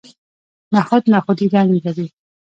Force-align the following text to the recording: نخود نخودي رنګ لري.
نخود 0.75 1.03
نخودي 1.13 1.47
رنګ 1.53 1.69
لري. 1.85 2.07